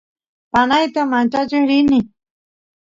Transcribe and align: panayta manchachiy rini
panayta 0.51 1.01
manchachiy 1.11 1.63
rini 1.69 1.99